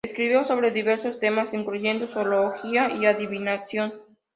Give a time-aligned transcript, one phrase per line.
[0.03, 3.91] Escribió sobre diversos temas, incluyendo zoología y adivinación.